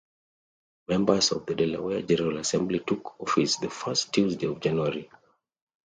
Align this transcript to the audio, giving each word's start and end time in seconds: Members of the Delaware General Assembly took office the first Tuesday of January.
Members 0.87 1.31
of 1.31 1.45
the 1.45 1.53
Delaware 1.53 2.01
General 2.01 2.39
Assembly 2.39 2.79
took 2.79 3.19
office 3.21 3.57
the 3.57 3.69
first 3.69 4.11
Tuesday 4.11 4.47
of 4.47 4.59
January. 4.59 5.07